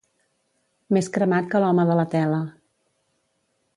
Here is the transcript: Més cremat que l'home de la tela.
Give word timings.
Més 0.97 1.09
cremat 1.17 1.51
que 1.51 1.63
l'home 1.65 1.85
de 1.91 1.99
la 2.01 2.07
tela. 2.15 2.41